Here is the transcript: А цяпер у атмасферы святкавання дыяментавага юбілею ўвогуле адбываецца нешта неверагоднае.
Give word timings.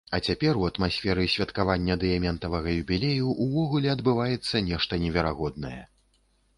А 0.17 0.19
цяпер 0.29 0.59
у 0.61 0.63
атмасферы 0.69 1.25
святкавання 1.33 1.99
дыяментавага 2.05 2.73
юбілею 2.81 3.37
ўвогуле 3.45 3.87
адбываецца 3.95 4.67
нешта 4.73 4.93
неверагоднае. 5.07 5.81